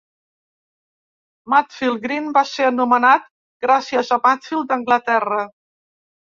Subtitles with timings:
[1.55, 3.29] Matfield Green va ser anomenat
[3.69, 5.49] gràcies a Matfield, d'Anglaterra.